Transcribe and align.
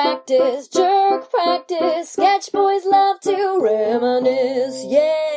practice, 0.00 0.68
jerk 0.68 1.30
practice. 1.30 2.10
Sketch 2.10 2.52
boys 2.52 2.84
love 2.86 3.20
to 3.20 3.58
reminisce, 3.60 4.84
yeah. 4.86 5.29